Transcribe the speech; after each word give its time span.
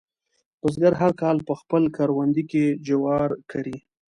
بزګر 0.61 0.93
هر 1.01 1.11
کال 1.21 1.37
په 1.47 1.53
خپل 1.61 1.83
کروندې 1.95 2.43
کې 2.51 2.63
جوار 2.87 3.29
کري. 3.51 3.77